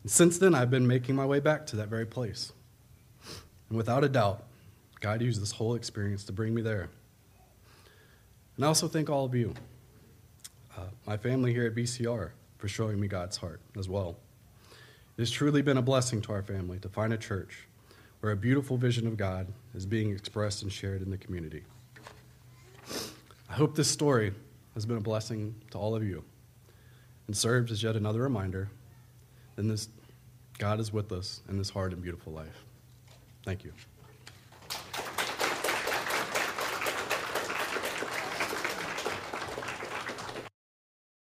And 0.04 0.12
since 0.12 0.38
then, 0.38 0.54
I've 0.54 0.70
been 0.70 0.86
making 0.86 1.16
my 1.16 1.26
way 1.26 1.40
back 1.40 1.66
to 1.68 1.78
that 1.78 1.88
very 1.88 2.06
place. 2.06 2.52
And 3.70 3.78
without 3.78 4.04
a 4.04 4.10
doubt, 4.10 4.44
God 5.00 5.22
used 5.22 5.42
this 5.42 5.52
whole 5.52 5.76
experience 5.76 6.24
to 6.26 6.32
bring 6.32 6.54
me 6.54 6.62
there. 6.62 6.90
And 8.56 8.66
I 8.66 8.68
also 8.68 8.88
thank 8.88 9.10
all 9.10 9.26
of 9.26 9.34
you, 9.34 9.54
uh, 10.78 10.86
my 11.08 11.18
family 11.18 11.54
here 11.54 11.66
at 11.66 11.74
VCR, 11.74 12.32
for 12.58 12.68
showing 12.68 13.00
me 13.00 13.08
God's 13.08 13.38
heart 13.38 13.62
as 13.78 13.90
well. 13.90 14.18
It 15.18 15.22
has 15.22 15.32
truly 15.32 15.62
been 15.62 15.78
a 15.78 15.82
blessing 15.82 16.22
to 16.24 16.34
our 16.34 16.44
family 16.44 16.80
to 16.80 16.90
find 16.90 17.14
a 17.14 17.18
church 17.18 17.68
where 18.20 18.32
a 18.32 18.38
beautiful 18.38 18.78
vision 18.78 19.08
of 19.08 19.18
God 19.18 19.48
is 19.74 19.86
being 19.86 20.12
expressed 20.12 20.64
and 20.64 20.72
shared 20.72 21.02
in 21.02 21.10
the 21.10 21.18
community. 21.18 21.64
I 23.50 23.54
hope 23.54 23.76
this 23.76 23.90
story 23.90 24.34
has 24.74 24.86
been 24.86 24.98
a 24.98 25.02
blessing 25.02 25.56
to 25.72 25.78
all 25.78 25.96
of 25.96 26.04
you 26.04 26.24
and 27.28 27.36
serves 27.36 27.72
as 27.72 27.84
yet 27.84 27.96
another 27.96 28.22
reminder 28.22 28.70
that 29.58 29.68
this 29.68 29.90
God 30.58 30.80
is 30.80 30.94
with 30.94 31.12
us 31.12 31.42
in 31.50 31.58
this 31.58 31.70
hard 31.70 31.94
and 31.94 32.02
beautiful 32.02 32.34
life. 32.34 32.66
Thank 33.44 33.64
you. 33.64 33.74